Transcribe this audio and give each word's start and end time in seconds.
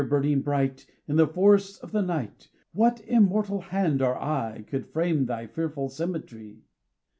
burning 0.09 0.41
bright, 0.41 0.87
In 1.07 1.15
the 1.17 1.27
forests 1.27 1.77
of 1.77 1.91
the 1.91 2.01
night, 2.01 2.49
What 2.73 3.01
immortal 3.01 3.61
hand 3.61 4.01
or 4.01 4.15
eye 4.17 4.63
Could 4.65 4.87
frame 4.87 5.27
thy 5.27 5.45
fearful 5.45 5.89
symmetry? 5.89 6.63